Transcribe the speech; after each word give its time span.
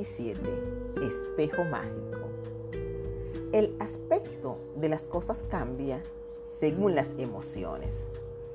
27. 0.00 0.40
Espejo 1.02 1.62
mágico. 1.64 2.20
El 3.52 3.76
aspecto 3.80 4.56
de 4.76 4.88
las 4.88 5.02
cosas 5.02 5.44
cambia 5.50 6.02
según 6.58 6.94
las 6.94 7.10
emociones 7.18 7.92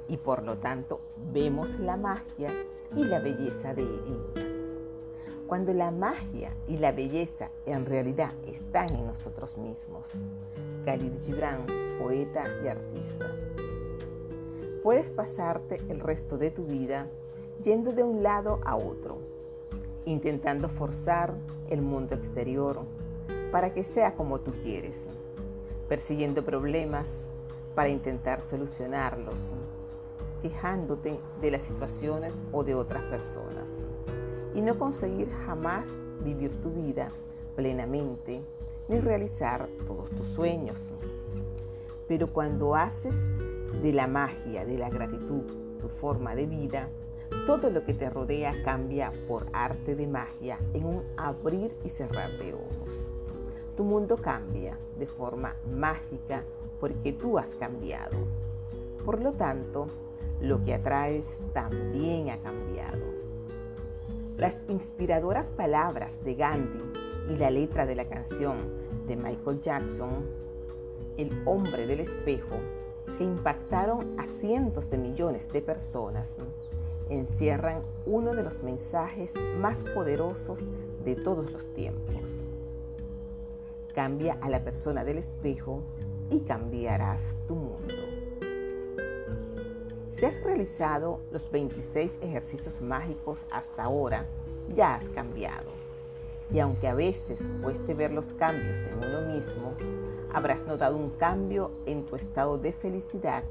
y 0.07 0.17
por 0.17 0.41
lo 0.41 0.57
tanto 0.57 1.01
vemos 1.31 1.79
la 1.79 1.97
magia 1.97 2.49
y 2.95 3.03
la 3.03 3.19
belleza 3.19 3.75
de 3.75 3.83
ellas. 3.83 4.51
Cuando 5.45 5.71
la 5.73 5.91
magia 5.91 6.51
y 6.67 6.79
la 6.79 6.91
belleza 6.91 7.51
en 7.67 7.85
realidad 7.85 8.31
están 8.47 8.95
en 8.95 9.05
nosotros 9.05 9.55
mismos. 9.55 10.13
Khalid 10.83 11.21
Gibran, 11.21 11.67
poeta 11.99 12.43
y 12.63 12.67
artista. 12.69 13.31
Puedes 14.81 15.11
pasarte 15.11 15.79
el 15.89 15.99
resto 15.99 16.39
de 16.39 16.49
tu 16.49 16.65
vida 16.65 17.07
yendo 17.61 17.91
de 17.91 18.01
un 18.01 18.23
lado 18.23 18.59
a 18.65 18.75
otro, 18.75 19.34
intentando 20.05 20.69
forzar 20.69 21.33
el 21.69 21.81
mundo 21.81 22.15
exterior 22.15 22.81
para 23.51 23.73
que 23.73 23.83
sea 23.83 24.15
como 24.15 24.39
tú 24.39 24.51
quieres, 24.63 25.07
persiguiendo 25.87 26.43
problemas 26.43 27.25
para 27.73 27.89
intentar 27.89 28.41
solucionarlos, 28.41 29.51
quejándote 30.41 31.19
de 31.41 31.51
las 31.51 31.63
situaciones 31.63 32.37
o 32.51 32.63
de 32.63 32.75
otras 32.75 33.03
personas 33.03 33.71
y 34.53 34.61
no 34.61 34.79
conseguir 34.79 35.29
jamás 35.45 35.89
vivir 36.23 36.51
tu 36.61 36.71
vida 36.71 37.11
plenamente 37.55 38.41
ni 38.87 38.99
realizar 38.99 39.67
todos 39.85 40.09
tus 40.11 40.27
sueños. 40.27 40.93
Pero 42.07 42.31
cuando 42.31 42.75
haces 42.75 43.15
de 43.81 43.91
la 43.91 44.07
magia, 44.07 44.65
de 44.65 44.77
la 44.77 44.89
gratitud, 44.89 45.43
tu 45.81 45.89
forma 45.89 46.35
de 46.35 46.45
vida, 46.45 46.89
todo 47.45 47.69
lo 47.69 47.83
que 47.85 47.93
te 47.93 48.09
rodea 48.09 48.53
cambia 48.63 49.11
por 49.27 49.47
arte 49.53 49.95
de 49.95 50.07
magia 50.07 50.59
en 50.73 50.85
un 50.85 51.03
abrir 51.17 51.75
y 51.83 51.89
cerrar 51.89 52.31
de 52.37 52.53
ojos. 52.53 52.89
Tu 53.75 53.83
mundo 53.83 54.17
cambia 54.17 54.77
de 54.97 55.05
forma 55.05 55.55
mágica 55.69 56.43
porque 56.79 57.13
tú 57.13 57.37
has 57.37 57.49
cambiado. 57.55 58.17
Por 59.03 59.21
lo 59.21 59.33
tanto, 59.33 59.87
lo 60.41 60.63
que 60.63 60.73
atraes 60.73 61.39
también 61.53 62.29
ha 62.29 62.37
cambiado. 62.37 63.03
Las 64.37 64.57
inspiradoras 64.67 65.47
palabras 65.47 66.23
de 66.23 66.35
Gandhi 66.35 66.83
y 67.29 67.37
la 67.37 67.51
letra 67.51 67.85
de 67.85 67.95
la 67.95 68.05
canción 68.05 68.57
de 69.07 69.15
Michael 69.15 69.61
Jackson, 69.61 70.25
El 71.17 71.31
hombre 71.45 71.87
del 71.87 72.01
espejo, 72.01 72.57
que 73.17 73.23
impactaron 73.23 74.19
a 74.19 74.25
cientos 74.25 74.89
de 74.89 74.97
millones 74.97 75.51
de 75.51 75.61
personas, 75.61 76.35
encierran 77.09 77.81
uno 78.05 78.33
de 78.33 78.43
los 78.43 78.63
mensajes 78.63 79.33
más 79.59 79.83
poderosos 79.83 80.59
de 81.03 81.15
todos 81.15 81.51
los 81.51 81.65
tiempos. 81.73 82.15
Cambia 83.93 84.37
a 84.41 84.49
la 84.49 84.63
persona 84.63 85.03
del 85.03 85.17
espejo 85.17 85.81
y 86.29 86.41
cambiarás 86.41 87.33
tu 87.47 87.55
mundo. 87.55 87.93
Si 90.17 90.25
has 90.25 90.41
realizado 90.43 91.19
los 91.31 91.49
26 91.51 92.19
ejercicios 92.21 92.81
mágicos 92.81 93.39
hasta 93.51 93.83
ahora, 93.83 94.25
ya 94.75 94.95
has 94.95 95.09
cambiado. 95.09 95.71
Y 96.53 96.59
aunque 96.59 96.87
a 96.87 96.93
veces 96.93 97.41
cueste 97.61 97.93
ver 97.93 98.11
los 98.11 98.33
cambios 98.33 98.77
en 98.85 98.97
uno 98.97 99.33
mismo, 99.33 99.73
habrás 100.33 100.65
notado 100.65 100.97
un 100.97 101.09
cambio 101.11 101.71
en 101.85 102.05
tu 102.05 102.15
estado 102.15 102.57
de 102.57 102.71
felicidad 102.71 103.43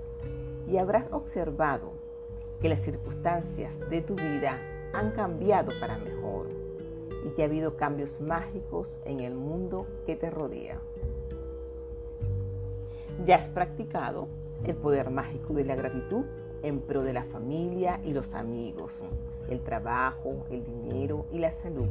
y 0.69 0.79
habrás 0.79 1.13
observado 1.13 1.93
que 2.65 2.71
las 2.71 2.81
circunstancias 2.81 3.75
de 3.91 4.01
tu 4.01 4.15
vida 4.15 4.59
han 4.95 5.11
cambiado 5.11 5.71
para 5.81 5.99
mejor 5.99 6.49
y 7.27 7.29
que 7.35 7.43
ha 7.43 7.45
habido 7.45 7.77
cambios 7.77 8.23
mágicos 8.23 8.99
en 9.05 9.21
el 9.21 9.35
mundo 9.35 9.87
que 10.07 10.17
te 10.17 10.31
rodea. 10.31 10.81
Ya 13.27 13.37
has 13.37 13.51
practicado 13.51 14.29
el 14.65 14.77
poder 14.77 15.11
mágico 15.11 15.53
de 15.53 15.67
la 15.67 15.75
gratitud 15.75 16.25
en 16.63 16.81
pro 16.81 17.03
de 17.03 17.13
la 17.13 17.25
familia 17.25 18.01
y 18.03 18.15
los 18.15 18.33
amigos, 18.33 18.95
el 19.51 19.61
trabajo, 19.61 20.47
el 20.49 20.65
dinero 20.65 21.27
y 21.31 21.41
la 21.41 21.51
salud, 21.51 21.89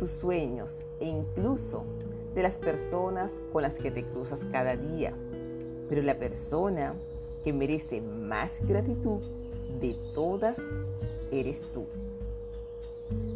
tus 0.00 0.10
sueños 0.10 0.80
e 0.98 1.06
incluso 1.06 1.84
de 2.34 2.42
las 2.42 2.56
personas 2.56 3.40
con 3.52 3.62
las 3.62 3.74
que 3.74 3.92
te 3.92 4.02
cruzas 4.02 4.40
cada 4.50 4.76
día. 4.76 5.12
Pero 5.88 6.02
la 6.02 6.18
persona 6.18 6.94
que 7.44 7.52
merece 7.52 8.00
más 8.00 8.58
gratitud 8.66 9.20
de 9.80 9.96
todas 10.14 10.58
eres 11.30 11.62
tú. 11.72 11.86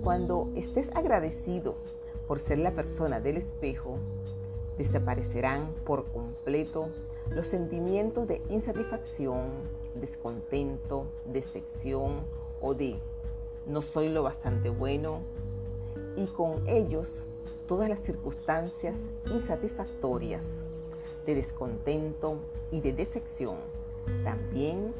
Cuando 0.02 0.48
estés 0.54 0.94
agradecido 0.96 1.74
por 2.26 2.38
ser 2.38 2.58
la 2.58 2.72
persona 2.72 3.20
del 3.20 3.36
espejo, 3.36 3.98
desaparecerán 4.78 5.72
por 5.84 6.06
completo 6.06 6.88
los 7.30 7.46
sentimientos 7.46 8.26
de 8.26 8.42
insatisfacción, 8.48 9.48
descontento, 9.94 11.06
decepción 11.26 12.20
o 12.60 12.74
de 12.74 12.96
no 13.66 13.82
soy 13.82 14.08
lo 14.08 14.22
bastante 14.22 14.70
bueno 14.70 15.20
y 16.16 16.26
con 16.26 16.66
ellos 16.66 17.24
todas 17.68 17.88
las 17.88 18.00
circunstancias 18.00 18.98
insatisfactorias 19.30 20.64
de 21.26 21.34
descontento 21.34 22.38
y 22.72 22.80
de 22.80 22.92
decepción 22.92 23.56
también 24.24 24.92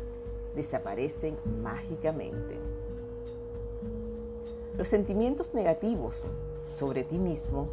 desaparecen 0.55 1.37
mágicamente. 1.63 2.57
Los 4.77 4.89
sentimientos 4.89 5.53
negativos 5.55 6.23
sobre 6.79 7.05
ti 7.05 7.19
mismo 7.19 7.69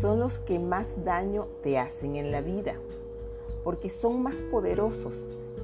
son 0.00 0.20
los 0.20 0.38
que 0.38 0.58
más 0.58 1.04
daño 1.04 1.46
te 1.62 1.78
hacen 1.78 2.16
en 2.16 2.30
la 2.30 2.40
vida, 2.40 2.74
porque 3.62 3.88
son 3.88 4.22
más 4.22 4.40
poderosos 4.40 5.14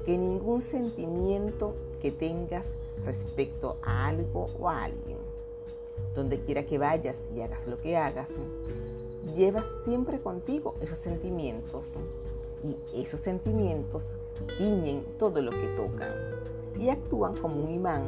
que 0.05 0.17
ningún 0.17 0.61
sentimiento 0.61 1.75
que 2.01 2.11
tengas 2.11 2.67
respecto 3.05 3.77
a 3.81 4.07
algo 4.07 4.47
o 4.59 4.69
a 4.69 4.83
alguien. 4.83 5.17
Donde 6.15 6.39
quiera 6.39 6.65
que 6.65 6.77
vayas 6.77 7.31
y 7.35 7.41
hagas 7.41 7.67
lo 7.67 7.79
que 7.79 7.95
hagas, 7.95 8.31
llevas 9.35 9.67
siempre 9.83 10.19
contigo 10.19 10.75
esos 10.81 10.97
sentimientos 10.97 11.85
y 12.63 13.01
esos 13.01 13.19
sentimientos 13.19 14.03
tiñen 14.57 15.03
todo 15.17 15.41
lo 15.41 15.51
que 15.51 15.67
tocan 15.75 16.13
y 16.79 16.89
actúan 16.89 17.35
como 17.35 17.63
un 17.63 17.71
imán 17.71 18.03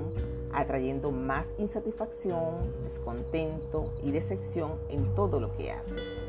atrayendo 0.52 1.12
más 1.12 1.48
insatisfacción, 1.58 2.72
descontento 2.84 3.92
y 4.04 4.12
decepción 4.12 4.74
en 4.90 5.14
todo 5.16 5.40
lo 5.40 5.52
que 5.58 5.72
haces. 5.72 6.20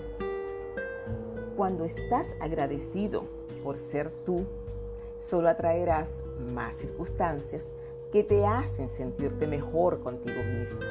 Cuando 1.57 1.85
estás 1.85 2.29
agradecido 2.41 3.25
por 3.63 3.77
ser 3.77 4.11
tú, 4.25 4.45
solo 5.19 5.49
atraerás 5.49 6.19
más 6.53 6.77
circunstancias 6.77 7.71
que 8.11 8.25
te 8.25 8.47
hacen 8.47 8.89
sentirte 8.89 9.47
mejor 9.47 10.01
contigo 10.01 10.43
mismo. 10.59 10.87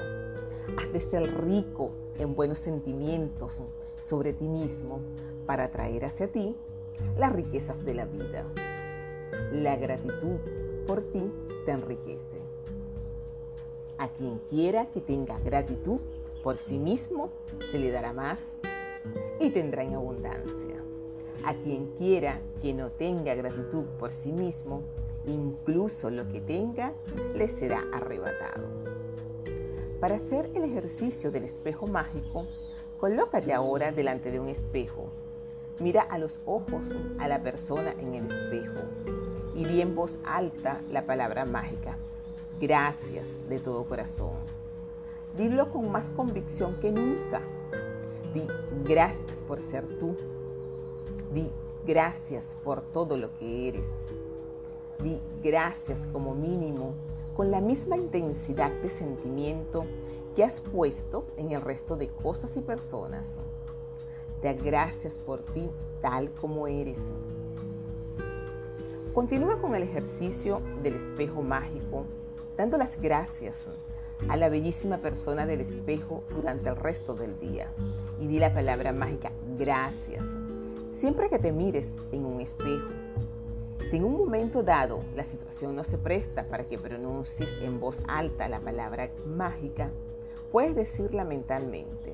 Has 0.77 0.91
de 0.93 1.01
ser 1.01 1.45
rico 1.45 1.91
en 2.19 2.35
buenos 2.35 2.59
sentimientos 2.59 3.61
sobre 3.99 4.33
ti 4.33 4.47
mismo 4.47 4.99
para 5.45 5.65
atraer 5.65 6.05
hacia 6.05 6.31
ti 6.31 6.55
las 7.17 7.31
riquezas 7.31 7.83
de 7.85 7.93
la 7.93 8.05
vida. 8.05 8.45
La 9.51 9.75
gratitud 9.75 10.37
por 10.87 11.01
ti 11.01 11.31
te 11.65 11.71
enriquece. 11.71 12.39
A 13.97 14.09
quien 14.09 14.39
quiera 14.49 14.87
que 14.87 15.01
tenga 15.01 15.39
gratitud 15.39 15.99
por 16.43 16.57
sí 16.57 16.77
mismo, 16.77 17.29
se 17.71 17.79
le 17.79 17.91
dará 17.91 18.11
más 18.13 18.53
y 19.39 19.49
tendrá 19.51 19.83
en 19.83 19.93
abundancia. 19.95 20.75
A 21.45 21.53
quien 21.53 21.87
quiera 21.97 22.39
que 22.61 22.73
no 22.73 22.89
tenga 22.89 23.35
gratitud 23.35 23.85
por 23.99 24.11
sí 24.11 24.31
mismo, 24.31 24.81
incluso 25.25 26.09
lo 26.09 26.27
que 26.29 26.41
tenga, 26.41 26.93
le 27.33 27.47
será 27.47 27.83
arrebatado. 27.93 28.63
Para 29.99 30.15
hacer 30.15 30.49
el 30.53 30.63
ejercicio 30.63 31.31
del 31.31 31.45
espejo 31.45 31.87
mágico, 31.87 32.45
colócate 32.99 33.53
ahora 33.53 33.91
delante 33.91 34.31
de 34.31 34.39
un 34.39 34.49
espejo. 34.49 35.07
Mira 35.79 36.01
a 36.01 36.17
los 36.17 36.39
ojos 36.45 36.85
a 37.17 37.27
la 37.27 37.41
persona 37.41 37.93
en 37.99 38.13
el 38.13 38.25
espejo 38.25 38.83
y 39.55 39.65
di 39.65 39.81
en 39.81 39.95
voz 39.95 40.17
alta 40.23 40.81
la 40.91 41.05
palabra 41.05 41.45
mágica. 41.45 41.97
Gracias 42.61 43.27
de 43.49 43.59
todo 43.59 43.85
corazón. 43.85 44.33
Dilo 45.35 45.71
con 45.71 45.91
más 45.91 46.11
convicción 46.11 46.75
que 46.79 46.91
nunca. 46.91 47.41
Di 48.33 48.43
gracias 48.85 49.41
por 49.41 49.59
ser 49.59 49.85
tú. 49.99 50.15
Di 51.33 51.49
gracias 51.87 52.55
por 52.63 52.81
todo 52.81 53.17
lo 53.17 53.33
que 53.39 53.67
eres. 53.67 53.89
Di 55.01 55.19
gracias 55.43 56.07
como 56.13 56.35
mínimo 56.35 56.93
con 57.35 57.49
la 57.49 57.61
misma 57.61 57.97
intensidad 57.97 58.71
de 58.81 58.89
sentimiento 58.89 59.83
que 60.35 60.43
has 60.43 60.61
puesto 60.61 61.25
en 61.37 61.51
el 61.51 61.61
resto 61.61 61.95
de 61.95 62.09
cosas 62.09 62.55
y 62.57 62.61
personas. 62.61 63.39
Da 64.43 64.53
gracias 64.53 65.17
por 65.17 65.41
ti 65.41 65.69
tal 66.01 66.29
como 66.31 66.67
eres 66.67 66.99
Continúa 69.13 69.61
con 69.61 69.75
el 69.75 69.83
ejercicio 69.83 70.61
del 70.81 70.95
espejo 70.95 71.43
mágico, 71.43 72.05
dando 72.57 72.79
las 72.79 72.99
gracias 72.99 73.67
a 74.27 74.35
la 74.37 74.49
bellísima 74.49 74.97
persona 74.97 75.45
del 75.45 75.61
espejo 75.61 76.23
durante 76.33 76.69
el 76.69 76.75
resto 76.75 77.13
del 77.13 77.39
día 77.39 77.71
y 78.19 78.25
di 78.25 78.39
la 78.39 78.53
palabra 78.53 78.91
mágica 78.91 79.31
gracias 79.57 80.25
siempre 80.89 81.29
que 81.29 81.37
te 81.37 81.51
mires 81.51 81.93
en 82.11 82.25
un 82.25 82.41
espejo. 82.41 82.87
Si 83.89 83.97
en 83.97 84.05
un 84.05 84.17
momento 84.17 84.63
dado 84.63 85.01
la 85.15 85.25
situación 85.25 85.75
no 85.75 85.83
se 85.83 85.97
presta 85.97 86.45
para 86.45 86.63
que 86.63 86.79
pronuncies 86.79 87.51
en 87.61 87.79
voz 87.79 88.01
alta 88.07 88.47
la 88.47 88.61
palabra 88.61 89.11
mágica, 89.25 89.91
puedes 90.51 90.75
decirla 90.75 91.23
mentalmente. 91.23 92.13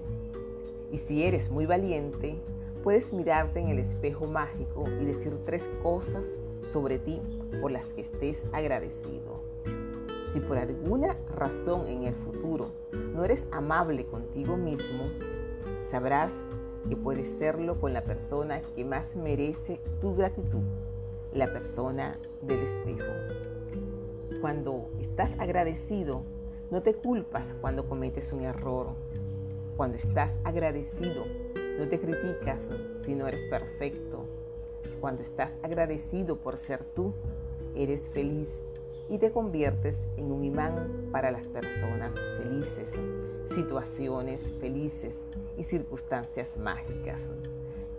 Y 0.91 0.97
si 0.97 1.23
eres 1.23 1.49
muy 1.49 1.65
valiente, 1.65 2.39
puedes 2.83 3.13
mirarte 3.13 3.59
en 3.59 3.69
el 3.69 3.79
espejo 3.79 4.27
mágico 4.27 4.85
y 4.99 5.05
decir 5.05 5.37
tres 5.45 5.69
cosas 5.83 6.25
sobre 6.63 6.99
ti 6.99 7.21
por 7.61 7.71
las 7.71 7.93
que 7.93 8.01
estés 8.01 8.45
agradecido. 8.51 9.41
Si 10.31 10.39
por 10.39 10.57
alguna 10.57 11.17
razón 11.35 11.87
en 11.87 12.03
el 12.03 12.13
futuro 12.13 12.71
no 12.91 13.23
eres 13.23 13.47
amable 13.51 14.05
contigo 14.05 14.57
mismo, 14.57 15.05
sabrás 15.89 16.47
que 16.87 16.95
puedes 16.95 17.29
serlo 17.39 17.79
con 17.79 17.93
la 17.93 18.03
persona 18.03 18.61
que 18.75 18.85
más 18.85 19.15
merece 19.15 19.79
tu 19.99 20.15
gratitud, 20.15 20.63
la 21.33 21.51
persona 21.51 22.17
del 22.41 22.61
espejo. 22.61 23.11
Cuando 24.41 24.89
estás 24.99 25.33
agradecido, 25.39 26.23
no 26.71 26.81
te 26.81 26.93
culpas 26.93 27.55
cuando 27.59 27.89
cometes 27.89 28.31
un 28.31 28.41
error. 28.41 28.93
Cuando 29.79 29.95
estás 29.95 30.37
agradecido, 30.43 31.23
no 31.77 31.87
te 31.87 32.01
criticas 32.01 32.67
si 33.01 33.15
no 33.15 33.29
eres 33.29 33.45
perfecto. 33.45 34.25
Cuando 34.99 35.23
estás 35.23 35.55
agradecido 35.63 36.35
por 36.35 36.57
ser 36.57 36.83
tú, 36.83 37.13
eres 37.75 38.09
feliz 38.09 38.59
y 39.07 39.19
te 39.19 39.31
conviertes 39.31 40.05
en 40.17 40.33
un 40.33 40.43
imán 40.43 41.07
para 41.13 41.31
las 41.31 41.47
personas 41.47 42.13
felices, 42.37 42.91
situaciones 43.55 44.51
felices 44.59 45.17
y 45.57 45.63
circunstancias 45.63 46.57
mágicas 46.57 47.31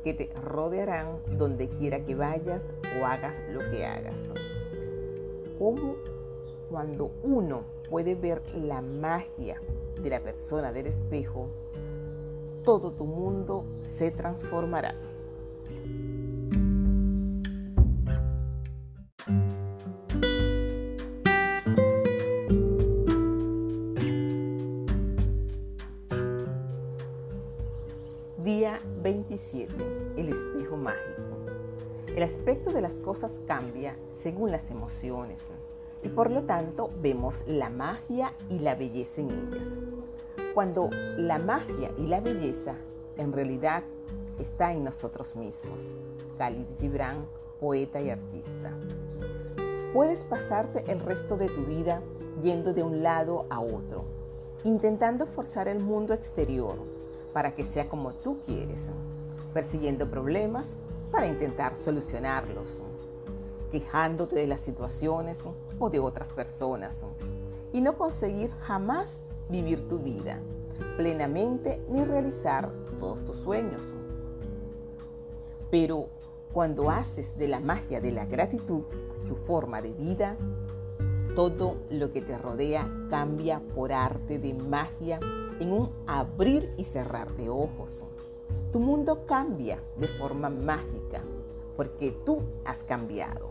que 0.05 0.13
te 0.13 0.29
rodearán 0.43 1.17
donde 1.39 1.71
quiera 1.71 2.05
que 2.05 2.15
vayas 2.15 2.75
o 3.01 3.07
hagas 3.07 3.41
lo 3.55 3.61
que 3.71 3.87
hagas. 3.87 4.35
Como 5.59 5.97
cuando 6.69 7.11
uno 7.23 7.63
puede 7.89 8.17
ver 8.17 8.43
la 8.55 8.83
magia 8.83 9.63
de 10.03 10.11
la 10.11 10.21
persona 10.21 10.73
del 10.73 10.87
espejo, 10.87 11.49
todo 12.71 12.93
tu 12.93 13.05
mundo 13.05 13.65
se 13.99 14.13
transformará. 14.13 14.95
Día 28.45 28.79
27. 29.03 29.75
El 30.17 30.29
espejo 30.29 30.77
mágico. 30.77 31.01
El 32.07 32.23
aspecto 32.23 32.71
de 32.71 32.83
las 32.83 32.95
cosas 33.01 33.41
cambia 33.49 33.97
según 34.11 34.53
las 34.53 34.71
emociones 34.71 35.41
y 36.05 36.09
por 36.09 36.31
lo 36.31 36.45
tanto 36.45 36.93
vemos 37.03 37.43
la 37.49 37.69
magia 37.69 38.33
y 38.49 38.61
la 38.61 38.77
belleza 38.77 39.23
en 39.23 39.31
ellas. 39.33 39.77
Cuando 40.55 40.91
la 41.17 41.39
magia 41.39 41.93
y 41.97 42.09
la 42.09 42.21
belleza 42.21 42.75
en 43.17 43.33
realidad 43.33 43.85
está 44.39 44.73
en 44.73 44.83
nosotros 44.83 45.37
mismos. 45.37 45.93
Khalid 46.39 46.67
Gibran, 46.77 47.25
poeta 47.61 48.01
y 48.01 48.11
artista. 48.11 48.73
Puedes 49.93 50.25
pasarte 50.25 50.91
el 50.91 50.99
resto 50.99 51.37
de 51.37 51.49
tu 51.49 51.65
vida 51.67 52.03
yendo 52.43 52.73
de 52.73 52.83
un 52.83 53.01
lado 53.03 53.47
a 53.49 53.61
otro, 53.61 54.05
intentando 54.65 55.27
forzar 55.27 55.69
el 55.69 55.85
mundo 55.85 56.15
exterior 56.15 56.75
para 57.33 57.55
que 57.55 57.63
sea 57.63 57.89
como 57.89 58.15
tú 58.15 58.39
quieres, 58.45 58.91
persiguiendo 59.55 60.11
problemas 60.11 60.75
para 61.13 61.29
intentar 61.29 61.77
solucionarlos, 61.77 62.83
quejándote 63.71 64.35
de 64.35 64.49
las 64.49 64.63
situaciones 64.63 65.39
o 65.79 65.91
de 65.91 66.01
otras 66.01 66.29
personas 66.29 66.97
y 67.73 67.81
no 67.81 67.97
conseguir 67.97 68.51
jamás 68.63 69.23
vivir 69.51 69.89
tu 69.89 69.99
vida 69.99 70.41
plenamente 70.97 71.83
ni 71.89 72.05
realizar 72.05 72.71
todos 72.99 73.25
tus 73.25 73.37
sueños. 73.37 73.83
Pero 75.71 76.09
cuando 76.53 76.91
haces 76.91 77.37
de 77.39 77.49
la 77.49 77.61
magia 77.61 78.01
de 78.01 78.13
la 78.13 78.27
gratitud 78.27 78.83
tu 79.27 79.37
forma 79.37 79.81
de 79.81 79.93
vida, 79.93 80.37
todo 81.35 81.77
lo 81.91 82.13
que 82.13 82.23
te 82.23 82.37
rodea 82.37 82.91
cambia 83.09 83.61
por 83.75 83.93
arte 83.93 84.39
de 84.39 84.55
magia 84.55 85.21
en 85.61 85.73
un 85.73 85.91
abrir 86.07 86.73
y 86.77 86.85
cerrar 86.85 87.35
de 87.37 87.49
ojos. 87.49 88.05
Tu 88.73 88.81
mundo 88.81 89.27
cambia 89.27 89.79
de 89.97 90.09
forma 90.09 90.51
mágica 90.51 91.23
porque 91.77 92.13
tú 92.25 92.43
has 92.65 92.83
cambiado. 92.83 93.51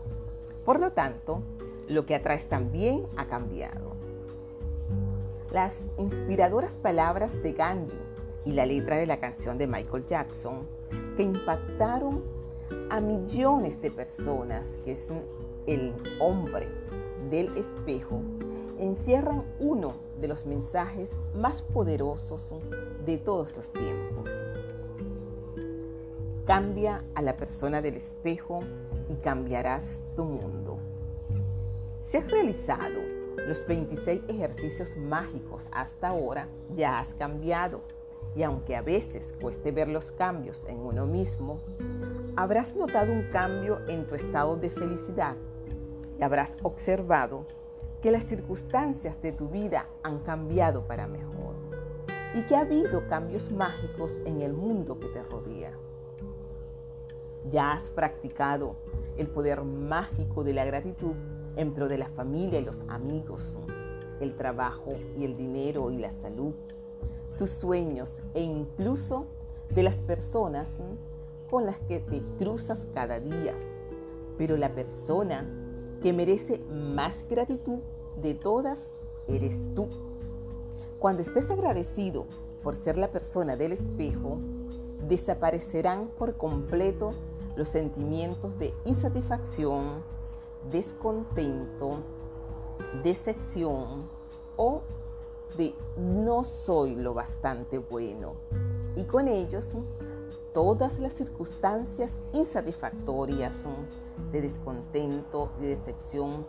Por 0.64 0.80
lo 0.80 0.92
tanto, 0.92 1.42
lo 1.88 2.06
que 2.06 2.14
atraes 2.14 2.48
también 2.48 3.04
ha 3.16 3.26
cambiado. 3.26 3.99
Las 5.50 5.80
inspiradoras 5.98 6.74
palabras 6.74 7.42
de 7.42 7.52
Gandhi 7.52 7.98
y 8.44 8.52
la 8.52 8.66
letra 8.66 8.98
de 8.98 9.06
la 9.06 9.18
canción 9.18 9.58
de 9.58 9.66
Michael 9.66 10.06
Jackson 10.06 10.66
que 11.16 11.24
impactaron 11.24 12.22
a 12.88 13.00
millones 13.00 13.82
de 13.82 13.90
personas, 13.90 14.78
que 14.84 14.92
es 14.92 15.08
el 15.66 15.92
hombre 16.20 16.68
del 17.30 17.56
espejo, 17.58 18.20
encierran 18.78 19.42
uno 19.58 19.94
de 20.20 20.28
los 20.28 20.46
mensajes 20.46 21.16
más 21.34 21.62
poderosos 21.62 22.54
de 23.04 23.18
todos 23.18 23.56
los 23.56 23.72
tiempos. 23.72 24.30
Cambia 26.46 27.02
a 27.16 27.22
la 27.22 27.34
persona 27.34 27.82
del 27.82 27.96
espejo 27.96 28.60
y 29.08 29.14
cambiarás 29.16 29.98
tu 30.14 30.24
mundo. 30.24 30.78
Si 32.04 32.16
has 32.16 32.30
realizado 32.30 33.00
los 33.50 33.66
26 33.66 34.22
ejercicios 34.28 34.96
mágicos 34.96 35.68
hasta 35.72 36.10
ahora, 36.10 36.46
ya 36.76 37.00
has 37.00 37.14
cambiado. 37.14 37.80
Y 38.36 38.44
aunque 38.44 38.76
a 38.76 38.80
veces 38.80 39.34
cueste 39.40 39.72
ver 39.72 39.88
los 39.88 40.12
cambios 40.12 40.64
en 40.66 40.78
uno 40.78 41.04
mismo, 41.04 41.58
habrás 42.36 42.76
notado 42.76 43.12
un 43.12 43.24
cambio 43.32 43.80
en 43.88 44.06
tu 44.06 44.14
estado 44.14 44.54
de 44.54 44.70
felicidad 44.70 45.34
y 46.16 46.22
habrás 46.22 46.54
observado 46.62 47.44
que 48.00 48.12
las 48.12 48.24
circunstancias 48.24 49.20
de 49.20 49.32
tu 49.32 49.48
vida 49.48 49.88
han 50.04 50.20
cambiado 50.20 50.86
para 50.86 51.08
mejor 51.08 51.56
y 52.36 52.42
que 52.42 52.54
ha 52.54 52.60
habido 52.60 53.08
cambios 53.08 53.50
mágicos 53.50 54.20
en 54.26 54.42
el 54.42 54.52
mundo 54.52 55.00
que 55.00 55.08
te 55.08 55.24
rodea. 55.24 55.72
Ya 57.50 57.72
has 57.72 57.90
practicado 57.90 58.76
el 59.16 59.26
poder 59.26 59.64
mágico 59.64 60.44
de 60.44 60.52
la 60.52 60.64
gratitud 60.64 61.16
en 61.60 61.74
pro 61.74 61.88
de 61.88 61.98
la 61.98 62.08
familia 62.08 62.58
y 62.58 62.64
los 62.64 62.84
amigos, 62.88 63.58
el 64.18 64.34
trabajo 64.34 64.92
y 65.16 65.24
el 65.24 65.36
dinero 65.36 65.90
y 65.90 65.98
la 65.98 66.10
salud, 66.10 66.54
tus 67.36 67.50
sueños 67.50 68.22
e 68.32 68.40
incluso 68.40 69.26
de 69.74 69.82
las 69.82 69.96
personas 69.96 70.70
con 71.50 71.66
las 71.66 71.78
que 71.80 72.00
te 72.00 72.22
cruzas 72.38 72.86
cada 72.94 73.20
día. 73.20 73.54
Pero 74.38 74.56
la 74.56 74.74
persona 74.74 75.44
que 76.02 76.14
merece 76.14 76.60
más 76.70 77.26
gratitud 77.28 77.80
de 78.22 78.34
todas 78.34 78.90
eres 79.28 79.60
tú. 79.74 79.86
Cuando 80.98 81.20
estés 81.20 81.50
agradecido 81.50 82.24
por 82.62 82.74
ser 82.74 82.96
la 82.96 83.10
persona 83.10 83.56
del 83.56 83.72
espejo, 83.72 84.38
desaparecerán 85.08 86.08
por 86.18 86.36
completo 86.38 87.10
los 87.56 87.68
sentimientos 87.68 88.58
de 88.58 88.72
insatisfacción, 88.86 90.02
descontento, 90.70 91.98
decepción 93.02 94.08
o 94.56 94.82
de 95.56 95.74
no 95.96 96.44
soy 96.44 96.94
lo 96.96 97.14
bastante 97.14 97.78
bueno. 97.78 98.34
Y 98.96 99.04
con 99.04 99.28
ellos 99.28 99.74
todas 100.52 100.98
las 100.98 101.14
circunstancias 101.14 102.12
insatisfactorias 102.32 103.56
de 104.32 104.42
descontento, 104.42 105.50
de 105.60 105.68
decepción, 105.68 106.44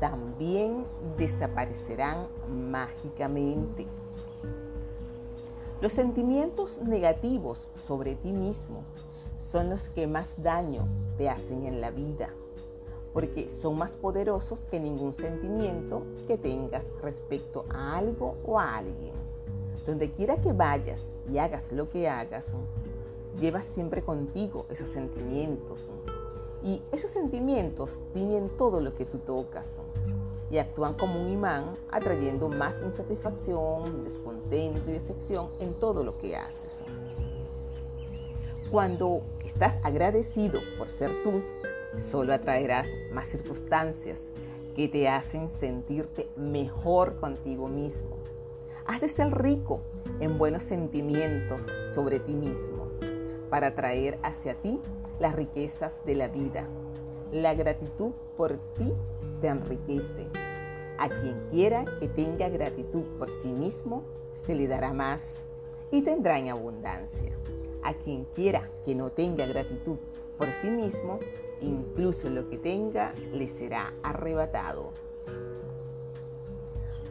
también 0.00 0.84
desaparecerán 1.16 2.28
mágicamente. 2.70 3.86
Los 5.80 5.92
sentimientos 5.92 6.80
negativos 6.82 7.68
sobre 7.74 8.14
ti 8.14 8.32
mismo 8.32 8.82
son 9.50 9.70
los 9.70 9.88
que 9.88 10.06
más 10.06 10.42
daño 10.42 10.86
te 11.16 11.28
hacen 11.28 11.64
en 11.66 11.80
la 11.80 11.90
vida, 11.90 12.28
porque 13.16 13.48
son 13.48 13.78
más 13.78 13.96
poderosos 13.96 14.66
que 14.66 14.78
ningún 14.78 15.14
sentimiento 15.14 16.02
que 16.26 16.36
tengas 16.36 16.90
respecto 17.00 17.64
a 17.70 17.96
algo 17.96 18.36
o 18.44 18.60
a 18.60 18.76
alguien. 18.76 19.14
Donde 19.86 20.10
quiera 20.10 20.38
que 20.38 20.52
vayas 20.52 21.02
y 21.26 21.38
hagas 21.38 21.72
lo 21.72 21.88
que 21.88 22.10
hagas, 22.10 22.58
llevas 23.40 23.64
siempre 23.64 24.02
contigo 24.02 24.66
esos 24.68 24.90
sentimientos. 24.90 25.80
Y 26.62 26.82
esos 26.92 27.10
sentimientos 27.10 27.98
tienen 28.12 28.50
todo 28.58 28.82
lo 28.82 28.94
que 28.94 29.06
tú 29.06 29.16
tocas. 29.16 29.66
y 30.50 30.58
actúan 30.58 30.92
como 30.92 31.18
un 31.18 31.30
imán, 31.30 31.72
atrayendo 31.90 32.50
más 32.50 32.76
insatisfacción, 32.82 34.04
descontento 34.04 34.90
y 34.90 34.92
decepción 34.92 35.48
en 35.58 35.72
todo 35.72 36.04
lo 36.04 36.18
que 36.18 36.36
haces. 36.36 36.84
Cuando 38.70 39.22
estás 39.42 39.78
agradecido 39.82 40.60
por 40.76 40.86
ser 40.86 41.10
tú, 41.24 41.42
solo 41.98 42.34
atraerás 42.34 42.88
más 43.12 43.28
circunstancias 43.28 44.20
que 44.74 44.88
te 44.88 45.08
hacen 45.08 45.48
sentirte 45.48 46.28
mejor 46.36 47.16
contigo 47.16 47.68
mismo. 47.68 48.18
Has 48.86 49.00
de 49.00 49.08
ser 49.08 49.30
rico 49.36 49.80
en 50.20 50.38
buenos 50.38 50.62
sentimientos 50.62 51.66
sobre 51.94 52.20
ti 52.20 52.34
mismo 52.34 52.88
para 53.50 53.68
atraer 53.68 54.18
hacia 54.22 54.54
ti 54.54 54.78
las 55.18 55.34
riquezas 55.34 56.04
de 56.04 56.14
la 56.14 56.28
vida. 56.28 56.68
La 57.32 57.54
gratitud 57.54 58.12
por 58.36 58.58
ti 58.74 58.92
te 59.40 59.48
enriquece. 59.48 60.26
A 60.98 61.08
quien 61.08 61.48
quiera 61.50 61.84
que 61.98 62.08
tenga 62.08 62.48
gratitud 62.48 63.02
por 63.18 63.28
sí 63.28 63.52
mismo, 63.52 64.04
se 64.32 64.54
le 64.54 64.66
dará 64.68 64.92
más 64.92 65.42
y 65.90 66.02
tendrá 66.02 66.38
en 66.38 66.50
abundancia. 66.50 67.32
A 67.82 67.94
quien 67.94 68.24
quiera 68.34 68.70
que 68.84 68.94
no 68.94 69.10
tenga 69.10 69.46
gratitud 69.46 69.96
por 70.38 70.48
sí 70.52 70.68
mismo, 70.68 71.18
incluso 71.60 72.30
lo 72.30 72.48
que 72.48 72.58
tenga 72.58 73.12
le 73.32 73.48
será 73.48 73.92
arrebatado. 74.02 74.90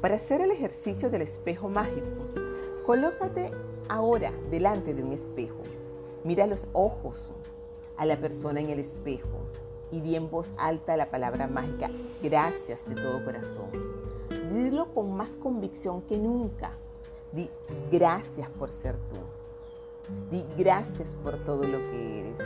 Para 0.02 0.16
hacer 0.16 0.42
el 0.42 0.52
ejercicio 0.52 1.10
del 1.10 1.24
espejo 1.24 1.70
mágico, 1.70 2.26
colócate 2.86 3.52
ahora 3.90 4.32
delante 4.52 4.94
de 4.94 5.04
un 5.04 5.14
espejo. 5.14 5.64
Mira 6.24 6.48
los 6.48 6.68
ojos 6.74 7.32
a 7.98 8.06
la 8.06 8.18
persona 8.18 8.60
en 8.60 8.70
el 8.70 8.80
espejo 8.80 9.40
y 9.92 10.02
di 10.02 10.16
en 10.16 10.30
voz 10.30 10.54
alta 10.58 10.98
la 10.98 11.10
palabra 11.10 11.48
mágica 11.48 11.90
gracias 12.22 12.88
de 12.88 12.96
todo 12.96 13.24
corazón. 13.24 13.70
Dilo 14.54 14.94
con 14.94 15.16
más 15.16 15.36
convicción 15.38 16.02
que 16.02 16.18
nunca. 16.18 16.72
Di 17.32 17.50
gracias 17.92 18.50
por 18.50 18.72
ser 18.72 18.96
tú. 18.96 19.20
Di 20.30 20.44
gracias 20.58 21.10
por 21.24 21.38
todo 21.44 21.64
lo 21.64 21.82
que 21.90 22.20
eres. 22.22 22.40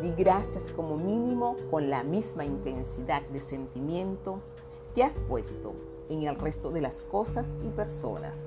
Di 0.00 0.12
gracias 0.16 0.70
como 0.70 0.96
mínimo 0.96 1.56
con 1.70 1.90
la 1.90 2.04
misma 2.04 2.44
intensidad 2.44 3.22
de 3.22 3.40
sentimiento 3.40 4.40
que 4.94 5.02
has 5.02 5.18
puesto 5.28 5.74
en 6.08 6.22
el 6.22 6.36
resto 6.36 6.70
de 6.70 6.80
las 6.80 7.02
cosas 7.02 7.48
y 7.62 7.68
personas. 7.70 8.38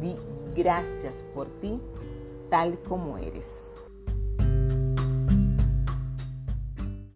Di 0.00 0.14
gracias 0.56 1.24
por 1.34 1.48
ti 1.60 1.80
tal 2.48 2.78
como 2.88 3.18
eres. 3.18 3.67